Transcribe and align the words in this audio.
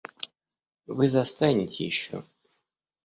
Вы 0.87 1.09
застанете 1.09 1.85
еще. 1.85 2.23